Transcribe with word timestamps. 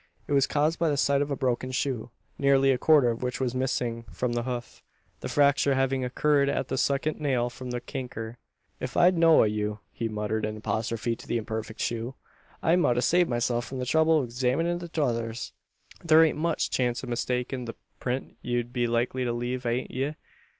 It 0.25 0.33
was 0.33 0.47
caused 0.47 0.79
by 0.79 0.89
the 0.89 0.97
sight 0.97 1.21
of 1.21 1.29
a 1.29 1.35
broken 1.35 1.71
shoe 1.71 2.09
nearly 2.39 2.71
a 2.71 2.79
quarter 2.79 3.11
of 3.11 3.21
which 3.21 3.39
was 3.39 3.53
missing 3.53 4.03
from 4.11 4.33
the 4.33 4.41
hoof, 4.41 4.81
the 5.19 5.29
fracture 5.29 5.75
having 5.75 6.03
occurred 6.03 6.49
at 6.49 6.69
the 6.69 6.77
second 6.79 7.19
nail 7.19 7.51
from 7.51 7.69
the 7.69 7.79
canker. 7.79 8.39
"Ef 8.81 8.97
I'd 8.97 9.15
know'd 9.15 9.41
o' 9.41 9.43
you," 9.43 9.79
he 9.91 10.09
muttered 10.09 10.43
in 10.43 10.57
apostrophe 10.57 11.15
to 11.17 11.27
the 11.27 11.37
imperfect 11.37 11.81
shoe, 11.81 12.15
"I 12.63 12.75
mout 12.77 12.97
a' 12.97 13.01
saved 13.03 13.29
myself 13.29 13.69
the 13.69 13.85
trouble 13.85 14.13
o' 14.13 14.23
examinin' 14.23 14.79
the 14.79 14.89
tothers. 14.89 15.53
Thur 16.03 16.23
ain't 16.25 16.35
much 16.39 16.71
chance 16.71 17.03
o' 17.03 17.07
mistakin' 17.07 17.65
the 17.65 17.75
print 17.99 18.37
you'd 18.41 18.73
be 18.73 18.87
likely 18.87 19.23
to 19.23 19.31
leave 19.31 19.67
ahint 19.67 19.91
ye. 19.91 20.15